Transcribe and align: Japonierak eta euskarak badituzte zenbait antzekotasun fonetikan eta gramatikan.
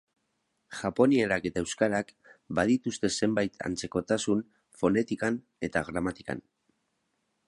Japonierak 0.77 1.43
eta 1.49 1.61
euskarak 1.65 2.09
badituzte 2.59 3.11
zenbait 3.17 3.61
antzekotasun 3.69 4.41
fonetikan 4.81 5.41
eta 5.69 5.85
gramatikan. 5.91 6.43